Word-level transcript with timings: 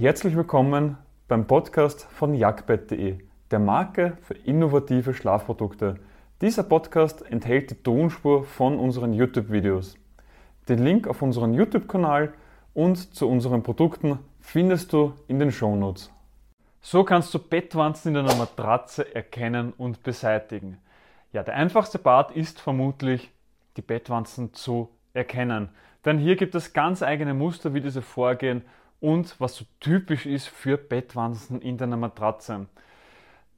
Herzlich 0.00 0.36
willkommen 0.36 0.96
beim 1.26 1.48
Podcast 1.48 2.04
von 2.04 2.32
jagdbett.de, 2.32 3.18
der 3.50 3.58
Marke 3.58 4.16
für 4.22 4.34
innovative 4.34 5.12
Schlafprodukte. 5.12 5.96
Dieser 6.40 6.62
Podcast 6.62 7.28
enthält 7.28 7.72
die 7.72 7.82
Tonspur 7.82 8.44
von 8.44 8.78
unseren 8.78 9.12
YouTube-Videos. 9.12 9.96
Den 10.68 10.84
Link 10.84 11.08
auf 11.08 11.20
unseren 11.20 11.52
YouTube-Kanal 11.52 12.32
und 12.74 13.12
zu 13.12 13.28
unseren 13.28 13.64
Produkten 13.64 14.20
findest 14.38 14.92
du 14.92 15.14
in 15.26 15.40
den 15.40 15.50
Shownotes. 15.50 16.12
So 16.80 17.02
kannst 17.02 17.34
du 17.34 17.40
Bettwanzen 17.40 18.14
in 18.14 18.24
deiner 18.24 18.38
Matratze 18.38 19.16
erkennen 19.16 19.72
und 19.76 20.04
beseitigen. 20.04 20.78
Ja, 21.32 21.42
der 21.42 21.56
einfachste 21.56 21.98
Part 21.98 22.30
ist 22.30 22.60
vermutlich, 22.60 23.32
die 23.76 23.82
Bettwanzen 23.82 24.54
zu 24.54 24.90
erkennen. 25.12 25.70
Denn 26.04 26.18
hier 26.18 26.36
gibt 26.36 26.54
es 26.54 26.72
ganz 26.72 27.02
eigene 27.02 27.34
Muster, 27.34 27.74
wie 27.74 27.80
diese 27.80 28.00
vorgehen 28.00 28.62
und 29.00 29.38
was 29.40 29.56
so 29.56 29.64
typisch 29.80 30.26
ist 30.26 30.48
für 30.48 30.76
Bettwanzen 30.76 31.60
in 31.60 31.76
deiner 31.76 31.96
Matratze. 31.96 32.66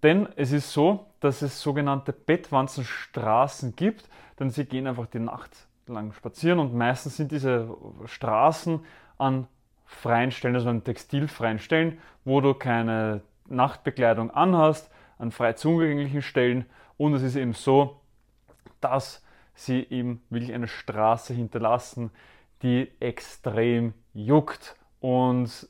Denn 0.02 0.28
es 0.36 0.52
ist 0.52 0.72
so, 0.72 1.06
dass 1.20 1.42
es 1.42 1.60
sogenannte 1.60 2.12
Bettwanzenstraßen 2.12 3.76
gibt, 3.76 4.08
denn 4.38 4.50
sie 4.50 4.64
gehen 4.64 4.86
einfach 4.86 5.06
die 5.06 5.18
Nacht 5.18 5.50
lang 5.86 6.12
spazieren 6.12 6.58
und 6.58 6.74
meistens 6.74 7.16
sind 7.16 7.32
diese 7.32 7.76
Straßen 8.06 8.80
an 9.18 9.46
freien 9.84 10.30
Stellen, 10.30 10.54
also 10.54 10.70
an 10.70 10.84
textilfreien 10.84 11.58
Stellen, 11.58 11.98
wo 12.24 12.40
du 12.40 12.54
keine 12.54 13.22
Nachtbekleidung 13.48 14.30
anhast, 14.30 14.90
an 15.18 15.32
frei 15.32 15.52
zugänglichen 15.52 16.22
Stellen 16.22 16.64
und 16.96 17.12
es 17.14 17.22
ist 17.22 17.36
eben 17.36 17.52
so, 17.52 18.00
dass 18.80 19.22
sie 19.54 19.86
eben 19.90 20.22
wirklich 20.30 20.54
eine 20.54 20.68
Straße 20.68 21.34
hinterlassen, 21.34 22.10
die 22.62 22.90
extrem 23.00 23.92
juckt 24.14 24.76
und 25.00 25.68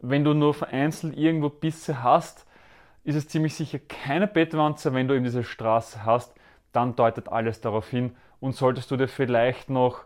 wenn 0.00 0.24
du 0.24 0.34
nur 0.34 0.54
vereinzelt 0.54 1.16
irgendwo 1.16 1.48
Bisse 1.48 2.02
hast, 2.02 2.46
ist 3.04 3.16
es 3.16 3.28
ziemlich 3.28 3.54
sicher 3.54 3.78
keine 3.78 4.26
Bettwanze. 4.26 4.92
Wenn 4.94 5.08
du 5.08 5.14
eben 5.14 5.24
diese 5.24 5.44
Straße 5.44 6.04
hast, 6.04 6.34
dann 6.72 6.96
deutet 6.96 7.28
alles 7.28 7.60
darauf 7.60 7.88
hin. 7.88 8.16
Und 8.40 8.54
solltest 8.54 8.90
du 8.90 8.96
dir 8.96 9.08
vielleicht 9.08 9.70
noch 9.70 10.04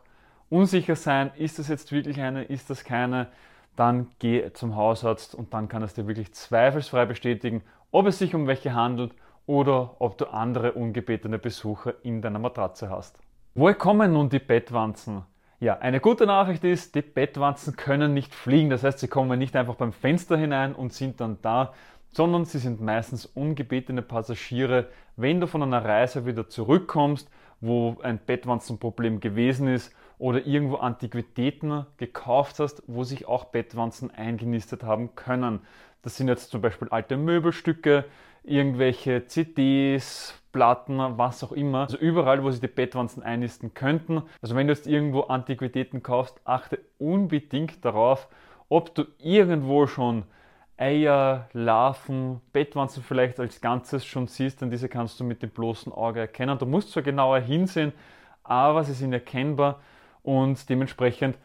unsicher 0.51 0.97
sein, 0.97 1.31
ist 1.37 1.59
das 1.59 1.69
jetzt 1.69 1.93
wirklich 1.93 2.21
eine, 2.21 2.45
ist 2.45 2.71
das 2.71 2.85
keine, 2.85 3.29
dann 3.77 4.09
geh 4.19 4.53
zum 4.53 4.77
Hausarzt 4.77 5.35
und 5.35 5.53
dann 5.53 5.69
kann 5.69 5.83
es 5.83 5.95
dir 5.95 6.07
wirklich 6.07 6.33
zweifelsfrei 6.33 7.07
bestätigen, 7.07 7.63
ob 7.91 8.07
es 8.07 8.19
sich 8.19 8.35
um 8.35 8.47
welche 8.47 8.75
handelt 8.75 9.13
oder 9.47 9.97
ob 10.01 10.19
du 10.19 10.27
andere 10.27 10.73
ungebetene 10.73 11.39
Besucher 11.39 11.95
in 12.03 12.23
deiner 12.23 12.39
Matratze 12.39 12.91
hast. 12.91 13.19
Woher 13.55 13.75
kommen 13.75 14.13
nun 14.13 14.29
die 14.29 14.39
Bettwanzen? 14.39 15.25
Ja, 15.65 15.79
eine 15.79 15.99
gute 15.99 16.27
Nachricht 16.27 16.63
ist, 16.63 16.95
die 16.95 17.01
Bettwanzen 17.01 17.75
können 17.75 18.13
nicht 18.13 18.35
fliegen. 18.35 18.69
Das 18.69 18.85
heißt, 18.85 18.99
sie 18.99 19.09
kommen 19.09 19.39
nicht 19.39 19.57
einfach 19.57 19.77
beim 19.77 19.95
Fenster 19.95 20.37
hinein 20.37 20.75
und 20.75 20.93
sind 20.93 21.23
dann 21.23 21.39
da, 21.41 21.73
sondern 22.13 22.45
sie 22.45 22.59
sind 22.59 22.83
meistens 22.83 23.25
ungebetene 23.25 24.03
Passagiere. 24.03 24.89
Wenn 25.17 25.41
du 25.41 25.47
von 25.47 25.63
einer 25.63 25.83
Reise 25.83 26.27
wieder 26.27 26.51
zurückkommst, 26.51 27.31
wo 27.63 27.97
ein 28.03 28.19
Bettwanzenproblem 28.19 29.21
gewesen 29.21 29.69
ist 29.69 29.91
oder 30.19 30.45
irgendwo 30.45 30.77
Antiquitäten 30.77 31.87
gekauft 31.97 32.59
hast, 32.59 32.83
wo 32.87 33.03
sich 33.03 33.27
auch 33.27 33.45
Bettwanzen 33.45 34.11
eingenistet 34.11 34.83
haben 34.83 35.15
können. 35.15 35.61
Das 36.03 36.19
sind 36.19 36.29
jetzt 36.29 36.51
zum 36.51 36.61
Beispiel 36.61 36.91
alte 36.91 37.17
Möbelstücke, 37.17 38.05
irgendwelche 38.45 39.27
CDs, 39.27 40.35
Platten, 40.53 40.99
was 41.19 41.43
auch 41.43 41.53
immer. 41.53 41.81
Also 41.81 41.99
überall, 41.99 42.45
wo 42.45 42.51
sich 42.51 42.61
die 42.61 42.69
Bettwanzen 42.69 43.23
einnisten 43.23 43.75
könnten. 43.75 44.23
Also 44.41 44.55
wenn 44.55 44.69
du 44.69 44.73
jetzt 44.73 44.87
irgendwo 44.87 45.23
Antiquitäten 45.23 46.03
kaufst, 46.03 46.41
achte 46.45 46.79
unbedingt 46.99 47.85
darauf, 47.85 48.29
ob 48.69 48.95
du 48.95 49.05
irgendwo 49.19 49.87
schon 49.89 50.23
Eier, 50.77 51.49
Larven, 51.53 52.41
Bettwanzen 52.53 53.03
vielleicht 53.03 53.41
als 53.41 53.61
Ganzes 53.61 54.05
schon 54.05 54.27
siehst, 54.29 54.61
denn 54.61 54.71
diese 54.71 54.89
kannst 54.89 55.19
du 55.19 55.25
mit 55.25 55.43
dem 55.43 55.51
bloßen 55.51 55.93
Auge 55.93 56.21
erkennen. 56.21 56.59
Du 56.59 56.67
musst 56.67 56.93
zwar 56.93 57.03
genauer 57.03 57.41
hinsehen, 57.41 57.93
aber 58.45 58.85
sie 58.85 58.93
sind 58.93 59.13
erkennbar 59.13 59.81
und 60.23 60.69
dementsprechend 60.69 61.37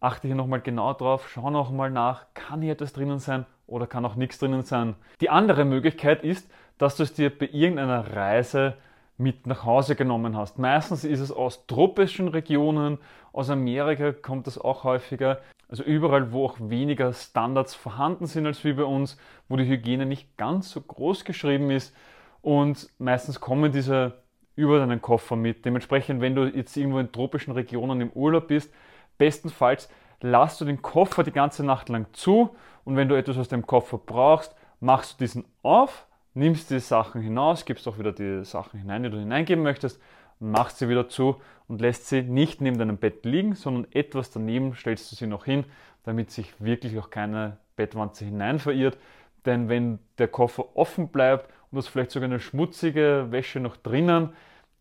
achte 0.00 0.28
hier 0.28 0.36
nochmal 0.36 0.60
genau 0.60 0.94
drauf, 0.94 1.28
schau 1.28 1.50
nochmal 1.50 1.90
nach, 1.90 2.26
kann 2.34 2.62
hier 2.62 2.72
etwas 2.72 2.92
drinnen 2.92 3.18
sein 3.18 3.46
oder 3.70 3.86
kann 3.86 4.04
auch 4.04 4.16
nichts 4.16 4.38
drinnen 4.38 4.62
sein. 4.62 4.94
Die 5.20 5.30
andere 5.30 5.64
Möglichkeit 5.64 6.24
ist, 6.24 6.50
dass 6.78 6.96
du 6.96 7.02
es 7.02 7.12
dir 7.12 7.30
bei 7.36 7.48
irgendeiner 7.52 8.14
Reise 8.14 8.74
mit 9.16 9.46
nach 9.46 9.64
Hause 9.64 9.96
genommen 9.96 10.36
hast. 10.36 10.58
Meistens 10.58 11.04
ist 11.04 11.20
es 11.20 11.30
aus 11.30 11.66
tropischen 11.66 12.28
Regionen, 12.28 12.98
aus 13.32 13.50
Amerika 13.50 14.12
kommt 14.12 14.46
das 14.46 14.58
auch 14.58 14.84
häufiger. 14.84 15.40
Also 15.68 15.84
überall, 15.84 16.32
wo 16.32 16.46
auch 16.46 16.56
weniger 16.58 17.12
Standards 17.12 17.74
vorhanden 17.74 18.26
sind 18.26 18.46
als 18.46 18.64
wie 18.64 18.72
bei 18.72 18.82
uns, 18.82 19.18
wo 19.48 19.56
die 19.56 19.68
Hygiene 19.68 20.06
nicht 20.06 20.36
ganz 20.36 20.70
so 20.70 20.80
groß 20.80 21.24
geschrieben 21.24 21.70
ist 21.70 21.94
und 22.42 22.88
meistens 22.98 23.40
kommen 23.40 23.70
diese 23.70 24.22
über 24.56 24.78
deinen 24.78 25.00
Koffer 25.00 25.36
mit. 25.36 25.64
Dementsprechend, 25.64 26.20
wenn 26.20 26.34
du 26.34 26.44
jetzt 26.44 26.76
irgendwo 26.76 26.98
in 26.98 27.12
tropischen 27.12 27.52
Regionen 27.52 28.00
im 28.00 28.10
Urlaub 28.10 28.48
bist, 28.48 28.72
bestenfalls 29.16 29.88
lass 30.20 30.58
du 30.58 30.64
den 30.64 30.82
Koffer 30.82 31.22
die 31.22 31.32
ganze 31.32 31.64
Nacht 31.64 31.88
lang 31.88 32.06
zu 32.12 32.54
und 32.84 32.96
wenn 32.96 33.08
du 33.08 33.14
etwas 33.14 33.38
aus 33.38 33.48
dem 33.48 33.66
Koffer 33.66 33.98
brauchst, 33.98 34.54
machst 34.80 35.14
du 35.14 35.24
diesen 35.24 35.44
auf, 35.62 36.06
nimmst 36.34 36.70
die 36.70 36.80
Sachen 36.80 37.20
hinaus, 37.20 37.64
gibst 37.64 37.86
auch 37.88 37.98
wieder 37.98 38.12
die 38.12 38.44
Sachen 38.44 38.80
hinein, 38.80 39.02
die 39.02 39.10
du 39.10 39.18
hineingeben 39.18 39.62
möchtest, 39.62 40.00
machst 40.38 40.78
sie 40.78 40.88
wieder 40.88 41.08
zu 41.08 41.36
und 41.68 41.80
lässt 41.80 42.08
sie 42.08 42.22
nicht 42.22 42.60
neben 42.60 42.78
deinem 42.78 42.96
Bett 42.96 43.24
liegen, 43.24 43.54
sondern 43.54 43.86
etwas 43.92 44.30
daneben 44.30 44.74
stellst 44.74 45.12
du 45.12 45.16
sie 45.16 45.26
noch 45.26 45.44
hin, 45.44 45.64
damit 46.04 46.30
sich 46.30 46.52
wirklich 46.58 46.98
auch 46.98 47.10
keine 47.10 47.58
Bettwanze 47.76 48.24
hinein 48.24 48.58
verirrt. 48.58 48.98
Denn 49.44 49.68
wenn 49.68 49.98
der 50.18 50.28
Koffer 50.28 50.76
offen 50.76 51.08
bleibt 51.08 51.48
und 51.70 51.78
hast 51.78 51.88
vielleicht 51.88 52.10
sogar 52.10 52.28
eine 52.28 52.40
schmutzige 52.40 53.28
Wäsche 53.30 53.60
noch 53.60 53.76
drinnen, 53.76 54.30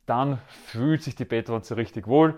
dann 0.05 0.39
fühlt 0.47 1.03
sich 1.03 1.15
die 1.15 1.25
Bettwanze 1.25 1.77
richtig 1.77 2.07
wohl 2.07 2.37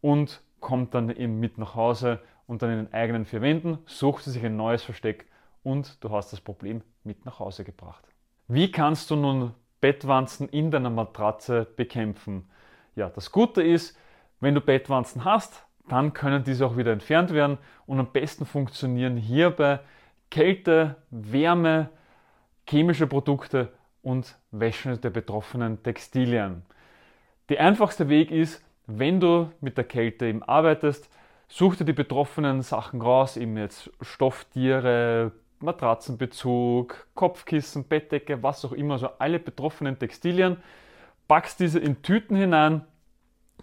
und 0.00 0.40
kommt 0.60 0.94
dann 0.94 1.10
eben 1.10 1.38
mit 1.40 1.58
nach 1.58 1.74
Hause 1.74 2.20
und 2.50 2.62
dann 2.62 2.70
in 2.72 2.76
den 2.78 2.92
eigenen 2.92 3.26
vier 3.26 3.42
Wänden, 3.42 3.78
sucht 3.86 4.24
sie 4.24 4.32
sich 4.32 4.44
ein 4.44 4.56
neues 4.56 4.82
Versteck 4.82 5.26
und 5.62 6.02
du 6.02 6.10
hast 6.10 6.32
das 6.32 6.40
Problem 6.40 6.82
mit 7.04 7.24
nach 7.24 7.38
Hause 7.38 7.62
gebracht. 7.62 8.04
Wie 8.48 8.72
kannst 8.72 9.08
du 9.10 9.14
nun 9.14 9.54
Bettwanzen 9.80 10.48
in 10.48 10.72
deiner 10.72 10.90
Matratze 10.90 11.64
bekämpfen? 11.76 12.50
Ja, 12.96 13.08
das 13.08 13.30
Gute 13.30 13.62
ist, 13.62 13.96
wenn 14.40 14.56
du 14.56 14.60
Bettwanzen 14.60 15.24
hast, 15.24 15.64
dann 15.88 16.12
können 16.12 16.42
diese 16.42 16.66
auch 16.66 16.76
wieder 16.76 16.90
entfernt 16.92 17.32
werden 17.32 17.56
und 17.86 18.00
am 18.00 18.10
besten 18.10 18.44
funktionieren 18.44 19.16
hierbei 19.16 19.78
Kälte, 20.28 20.96
Wärme, 21.10 21.88
chemische 22.68 23.06
Produkte 23.06 23.68
und 24.02 24.36
Wäschen 24.50 25.00
der 25.00 25.10
betroffenen 25.10 25.84
Textilien. 25.84 26.62
Der 27.48 27.60
einfachste 27.60 28.08
Weg 28.08 28.32
ist, 28.32 28.64
wenn 28.88 29.20
du 29.20 29.52
mit 29.60 29.76
der 29.78 29.84
Kälte 29.84 30.26
eben 30.26 30.42
arbeitest, 30.42 31.08
such 31.50 31.76
dir 31.76 31.84
die 31.84 31.92
betroffenen 31.92 32.62
Sachen 32.62 33.02
raus, 33.02 33.36
eben 33.36 33.56
jetzt 33.56 33.90
Stofftiere, 34.00 35.32
Matratzenbezug, 35.58 37.06
Kopfkissen, 37.14 37.84
Bettdecke, 37.84 38.42
was 38.42 38.64
auch 38.64 38.72
immer, 38.72 38.94
also 38.94 39.10
alle 39.18 39.38
betroffenen 39.38 39.98
Textilien, 39.98 40.56
packst 41.28 41.60
diese 41.60 41.80
in 41.80 42.02
Tüten 42.02 42.36
hinein, 42.36 42.82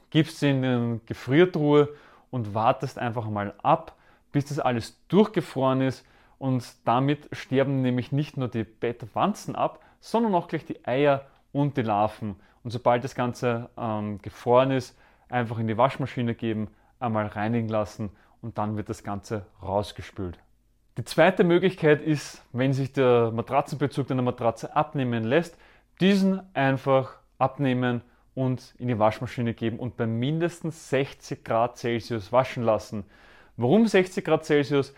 gibst 0.10 0.40
sie 0.40 0.52
in 0.52 0.64
eine 0.64 1.00
Gefriertruhe 1.06 1.90
und 2.30 2.54
wartest 2.54 3.00
einfach 3.00 3.28
mal 3.30 3.56
ab, 3.64 3.96
bis 4.34 4.46
das 4.46 4.60
alles 4.60 5.02
durchgefroren 5.08 5.82
ist 5.82 6.06
und 6.40 6.66
damit 6.86 7.30
sterben 7.32 7.82
nämlich 7.82 8.12
nicht 8.12 8.36
nur 8.36 8.50
die 8.50 8.66
Bettwanzen 8.66 9.56
ab, 9.56 9.80
sondern 10.02 10.36
auch 10.36 10.50
gleich 10.50 10.66
die 10.66 10.86
Eier 10.86 11.26
und 11.54 11.78
die 11.78 11.82
Larven. 11.82 12.36
Und 12.64 12.72
sobald 12.72 13.06
das 13.06 13.16
Ganze 13.16 13.70
ähm, 13.78 14.22
gefroren 14.22 14.72
ist, 14.72 14.98
einfach 15.30 15.58
in 15.58 15.68
die 15.68 15.78
Waschmaschine 15.78 16.36
geben, 16.36 16.68
einmal 17.00 17.28
reinigen 17.28 17.70
lassen 17.70 18.12
und 18.42 18.58
dann 18.58 18.78
wird 18.78 18.90
das 18.90 19.04
Ganze 19.04 19.46
rausgespült. 19.62 20.40
Die 20.98 21.06
zweite 21.06 21.44
Möglichkeit 21.44 22.02
ist, 22.02 22.44
wenn 22.54 22.74
sich 22.74 22.92
der 22.92 23.32
Matratzenbezug 23.32 24.08
deiner 24.08 24.24
Matratze 24.24 24.76
abnehmen 24.76 25.24
lässt, 25.24 25.58
diesen 26.00 26.42
einfach 26.56 27.18
abnehmen 27.38 28.02
und 28.34 28.74
in 28.78 28.88
die 28.88 29.00
Waschmaschine 29.00 29.54
geben 29.54 29.80
und 29.80 29.98
bei 29.98 30.08
mindestens 30.08 30.90
60 30.90 31.44
Grad 31.44 31.78
Celsius 31.78 32.32
waschen 32.32 32.64
lassen. 32.64 33.04
Warum 33.58 33.88
60 33.88 34.24
Grad 34.24 34.46
Celsius? 34.46 34.94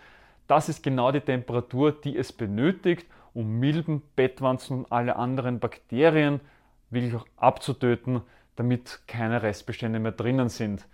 Das 0.46 0.68
ist 0.68 0.82
genau 0.82 1.12
die 1.12 1.20
Temperatur, 1.20 1.92
die 1.92 2.16
es 2.16 2.32
benötigt, 2.32 3.06
um 3.32 3.60
Milben, 3.60 4.02
Bettwanzen 4.16 4.78
und 4.78 4.92
alle 4.92 5.16
anderen 5.16 5.60
Bakterien 5.60 6.40
wirklich 6.90 7.14
auch 7.14 7.26
abzutöten, 7.36 8.22
damit 8.56 9.00
keine 9.06 9.42
Restbestände 9.42 9.98
mehr 9.98 10.12
drinnen 10.12 10.48
sind. 10.48 10.86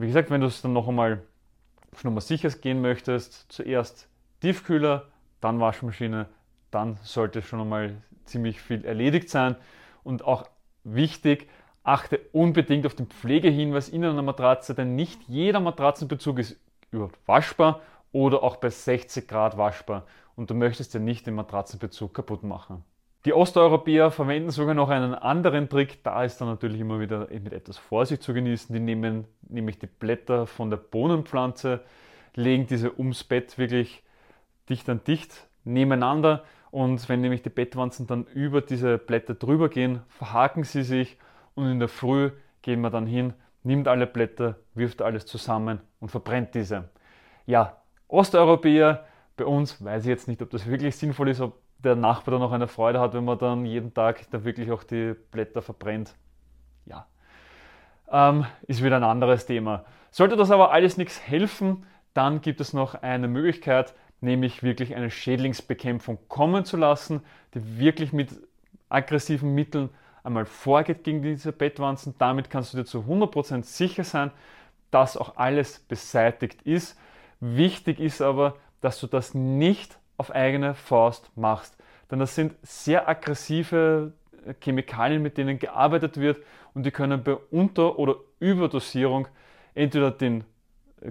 Wie 0.00 0.06
gesagt, 0.06 0.30
wenn 0.30 0.40
du 0.40 0.46
es 0.46 0.62
dann 0.62 0.72
noch 0.72 0.88
einmal 0.88 1.22
auf 1.92 2.04
Nummer 2.04 2.22
sicher 2.22 2.48
gehen 2.48 2.80
möchtest, 2.80 3.52
zuerst 3.52 4.08
Tiefkühler, 4.40 5.08
dann 5.42 5.60
Waschmaschine, 5.60 6.26
dann 6.70 6.98
sollte 7.02 7.42
schon 7.42 7.60
einmal 7.60 8.00
ziemlich 8.24 8.62
viel 8.62 8.86
erledigt 8.86 9.28
sein. 9.28 9.56
Und 10.02 10.24
auch 10.24 10.48
wichtig, 10.84 11.50
achte 11.82 12.18
unbedingt 12.32 12.86
auf 12.86 12.94
den 12.94 13.08
Pflegehinweis 13.08 13.90
in 13.90 14.02
einer 14.02 14.22
Matratze, 14.22 14.74
denn 14.74 14.96
nicht 14.96 15.20
jeder 15.28 15.60
Matratzenbezug 15.60 16.38
ist 16.38 16.58
überhaupt 16.90 17.18
waschbar 17.26 17.82
oder 18.10 18.42
auch 18.42 18.56
bei 18.56 18.70
60 18.70 19.28
Grad 19.28 19.58
waschbar 19.58 20.06
und 20.34 20.48
du 20.48 20.54
möchtest 20.54 20.94
ja 20.94 21.00
nicht 21.00 21.26
den 21.26 21.34
Matratzenbezug 21.34 22.14
kaputt 22.14 22.42
machen. 22.42 22.84
Die 23.26 23.34
Osteuropäer 23.34 24.10
verwenden 24.10 24.50
sogar 24.50 24.74
noch 24.74 24.88
einen 24.88 25.14
anderen 25.14 25.68
Trick, 25.68 26.02
da 26.02 26.24
ist 26.24 26.40
dann 26.40 26.48
natürlich 26.48 26.80
immer 26.80 27.00
wieder 27.00 27.28
mit 27.30 27.52
etwas 27.52 27.76
Vorsicht 27.76 28.22
zu 28.22 28.32
genießen. 28.32 28.72
Die 28.72 28.80
nehmen 28.80 29.26
nämlich 29.42 29.78
die 29.78 29.88
Blätter 29.88 30.46
von 30.46 30.70
der 30.70 30.78
Bohnenpflanze, 30.78 31.80
legen 32.34 32.66
diese 32.66 32.98
ums 32.98 33.24
Bett 33.24 33.58
wirklich 33.58 34.02
dicht 34.70 34.88
an 34.88 35.02
dicht 35.06 35.48
nebeneinander 35.64 36.44
und 36.70 37.08
wenn 37.10 37.20
nämlich 37.20 37.42
die 37.42 37.50
Bettwanzen 37.50 38.06
dann 38.06 38.24
über 38.24 38.62
diese 38.62 38.96
Blätter 38.96 39.34
drüber 39.34 39.68
gehen, 39.68 40.00
verhaken 40.08 40.64
sie 40.64 40.82
sich 40.82 41.18
und 41.54 41.66
in 41.66 41.78
der 41.78 41.88
Früh 41.88 42.30
gehen 42.62 42.80
wir 42.80 42.90
dann 42.90 43.06
hin, 43.06 43.34
nimmt 43.62 43.88
alle 43.88 44.06
Blätter, 44.06 44.56
wirft 44.74 45.02
alles 45.02 45.26
zusammen 45.26 45.80
und 45.98 46.10
verbrennt 46.10 46.54
diese. 46.54 46.88
Ja, 47.44 47.82
Osteuropäer, 48.08 49.04
bei 49.36 49.44
uns 49.44 49.84
weiß 49.84 50.04
ich 50.04 50.08
jetzt 50.08 50.28
nicht, 50.28 50.40
ob 50.40 50.50
das 50.50 50.66
wirklich 50.66 50.96
sinnvoll 50.96 51.28
ist, 51.28 51.40
ob 51.40 51.58
der 51.84 51.96
Nachbar 51.96 52.32
da 52.32 52.38
noch 52.38 52.52
eine 52.52 52.68
Freude 52.68 53.00
hat, 53.00 53.14
wenn 53.14 53.24
man 53.24 53.38
dann 53.38 53.64
jeden 53.64 53.94
Tag 53.94 54.30
da 54.30 54.44
wirklich 54.44 54.70
auch 54.70 54.82
die 54.82 55.14
Blätter 55.30 55.62
verbrennt. 55.62 56.14
Ja, 56.86 57.06
ähm, 58.10 58.46
ist 58.66 58.82
wieder 58.82 58.96
ein 58.96 59.04
anderes 59.04 59.46
Thema. 59.46 59.84
Sollte 60.10 60.36
das 60.36 60.50
aber 60.50 60.72
alles 60.72 60.96
nichts 60.96 61.20
helfen, 61.20 61.86
dann 62.14 62.40
gibt 62.40 62.60
es 62.60 62.72
noch 62.72 62.94
eine 62.94 63.28
Möglichkeit, 63.28 63.94
nämlich 64.20 64.62
wirklich 64.62 64.94
eine 64.96 65.10
Schädlingsbekämpfung 65.10 66.18
kommen 66.28 66.64
zu 66.64 66.76
lassen, 66.76 67.22
die 67.54 67.78
wirklich 67.78 68.12
mit 68.12 68.30
aggressiven 68.88 69.54
Mitteln 69.54 69.90
einmal 70.24 70.44
vorgeht 70.44 71.04
gegen 71.04 71.22
diese 71.22 71.52
Bettwanzen. 71.52 72.14
Damit 72.18 72.50
kannst 72.50 72.74
du 72.74 72.78
dir 72.78 72.84
zu 72.84 73.00
100% 73.00 73.62
sicher 73.62 74.04
sein, 74.04 74.30
dass 74.90 75.16
auch 75.16 75.36
alles 75.36 75.78
beseitigt 75.78 76.62
ist. 76.62 76.98
Wichtig 77.38 78.00
ist 78.00 78.20
aber, 78.20 78.56
dass 78.80 79.00
du 79.00 79.06
das 79.06 79.34
nicht 79.34 79.99
auf 80.20 80.30
eigene 80.30 80.74
Faust 80.74 81.30
machst. 81.34 81.76
Denn 82.10 82.18
das 82.18 82.34
sind 82.34 82.54
sehr 82.62 83.08
aggressive 83.08 84.12
Chemikalien, 84.62 85.22
mit 85.22 85.38
denen 85.38 85.58
gearbeitet 85.58 86.18
wird 86.18 86.38
und 86.74 86.84
die 86.84 86.90
können 86.90 87.22
bei 87.24 87.36
Unter- 87.50 87.98
oder 87.98 88.16
Überdosierung 88.38 89.28
entweder 89.74 90.10
den 90.10 90.44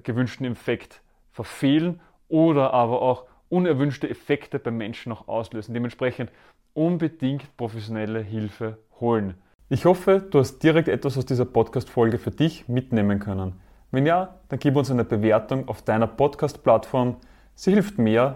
gewünschten 0.04 0.46
Effekt 0.46 1.02
verfehlen 1.32 2.00
oder 2.28 2.74
aber 2.74 3.02
auch 3.02 3.26
unerwünschte 3.50 4.08
Effekte 4.08 4.60
beim 4.60 4.78
Menschen 4.78 5.10
noch 5.10 5.28
auslösen. 5.28 5.74
Dementsprechend 5.74 6.32
unbedingt 6.74 7.58
professionelle 7.58 8.22
Hilfe 8.22 8.78
holen. 9.00 9.34
Ich 9.70 9.86
hoffe, 9.86 10.20
du 10.30 10.40
hast 10.40 10.60
direkt 10.60 10.88
etwas 10.88 11.18
aus 11.18 11.26
dieser 11.26 11.46
Podcast-Folge 11.46 12.20
für 12.20 12.32
dich 12.32 12.68
mitnehmen 12.68 13.20
können. 13.20 13.54
Wenn 13.92 14.06
ja, 14.06 14.36
dann 14.50 14.60
gib 14.60 14.76
uns 14.76 14.92
eine 14.92 15.04
Bewertung 15.04 15.68
auf 15.68 15.82
deiner 15.82 16.06
Podcast-Plattform. 16.06 17.18
Sie 17.56 17.74
hilft 17.74 17.98
mehr, 17.98 18.36